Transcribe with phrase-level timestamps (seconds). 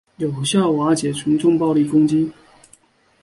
[0.17, 2.31] 有效瓦解群众暴力攻击